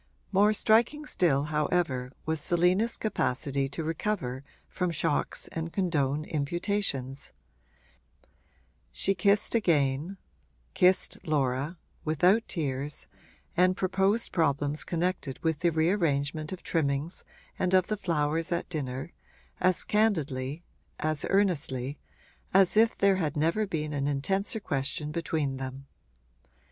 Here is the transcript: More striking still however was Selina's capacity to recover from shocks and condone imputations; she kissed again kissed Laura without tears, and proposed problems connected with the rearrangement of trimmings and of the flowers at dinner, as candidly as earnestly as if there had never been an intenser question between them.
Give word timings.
More 0.31 0.51
striking 0.51 1.05
still 1.05 1.43
however 1.43 2.11
was 2.25 2.41
Selina's 2.41 2.97
capacity 2.97 3.69
to 3.69 3.83
recover 3.83 4.43
from 4.67 4.89
shocks 4.89 5.47
and 5.49 5.71
condone 5.71 6.25
imputations; 6.25 7.33
she 8.91 9.13
kissed 9.13 9.53
again 9.53 10.17
kissed 10.73 11.19
Laura 11.23 11.77
without 12.03 12.47
tears, 12.47 13.05
and 13.55 13.77
proposed 13.77 14.31
problems 14.31 14.83
connected 14.83 15.37
with 15.43 15.59
the 15.59 15.71
rearrangement 15.71 16.51
of 16.51 16.63
trimmings 16.63 17.23
and 17.59 17.75
of 17.75 17.85
the 17.85 17.95
flowers 17.95 18.51
at 18.51 18.67
dinner, 18.69 19.11
as 19.59 19.83
candidly 19.83 20.63
as 20.99 21.27
earnestly 21.29 21.99
as 22.55 22.75
if 22.75 22.97
there 22.97 23.17
had 23.17 23.37
never 23.37 23.67
been 23.67 23.93
an 23.93 24.07
intenser 24.07 24.59
question 24.59 25.11
between 25.11 25.57
them. 25.57 25.85